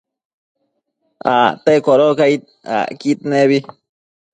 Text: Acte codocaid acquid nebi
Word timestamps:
Acte 1.33 1.73
codocaid 1.85 2.41
acquid 2.79 3.19
nebi 3.29 3.59